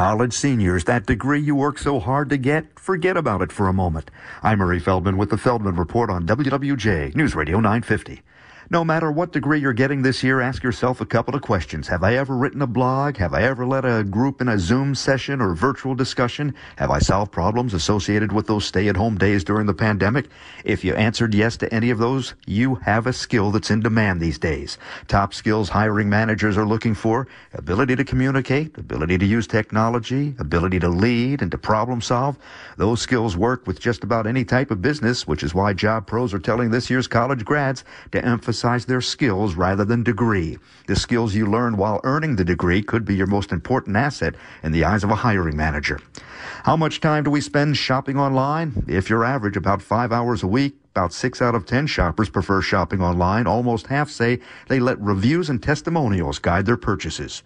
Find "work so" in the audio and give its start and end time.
1.54-2.00